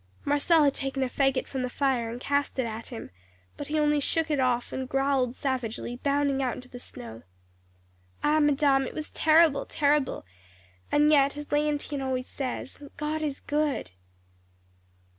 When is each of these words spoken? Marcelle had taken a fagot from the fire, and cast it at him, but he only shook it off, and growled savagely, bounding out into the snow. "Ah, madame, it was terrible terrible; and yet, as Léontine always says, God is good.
Marcelle 0.25 0.63
had 0.63 0.73
taken 0.73 1.03
a 1.03 1.09
fagot 1.09 1.45
from 1.45 1.61
the 1.61 1.69
fire, 1.69 2.09
and 2.09 2.19
cast 2.19 2.57
it 2.57 2.65
at 2.65 2.87
him, 2.87 3.11
but 3.55 3.67
he 3.67 3.77
only 3.77 3.99
shook 3.99 4.31
it 4.31 4.39
off, 4.39 4.73
and 4.73 4.89
growled 4.89 5.35
savagely, 5.35 5.97
bounding 6.01 6.41
out 6.41 6.55
into 6.55 6.67
the 6.67 6.79
snow. 6.79 7.21
"Ah, 8.23 8.39
madame, 8.39 8.87
it 8.87 8.95
was 8.95 9.11
terrible 9.11 9.63
terrible; 9.63 10.25
and 10.91 11.11
yet, 11.11 11.37
as 11.37 11.45
Léontine 11.49 12.03
always 12.03 12.27
says, 12.27 12.81
God 12.97 13.21
is 13.21 13.41
good. 13.41 13.91